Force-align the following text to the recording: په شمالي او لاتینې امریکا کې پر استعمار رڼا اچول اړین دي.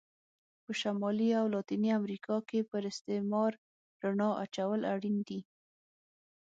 په 0.63 0.71
شمالي 0.81 1.29
او 1.39 1.45
لاتینې 1.53 1.89
امریکا 1.99 2.35
کې 2.49 2.59
پر 2.69 2.81
استعمار 2.91 3.51
رڼا 4.03 4.29
اچول 4.43 4.81
اړین 4.93 5.17
دي. 5.27 5.39